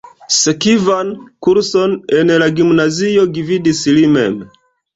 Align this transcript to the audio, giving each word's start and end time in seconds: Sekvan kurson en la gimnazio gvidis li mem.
Sekvan 0.35 1.11
kurson 1.47 1.93
en 2.21 2.35
la 2.45 2.49
gimnazio 2.57 3.29
gvidis 3.39 3.87
li 3.99 4.11
mem. 4.19 4.45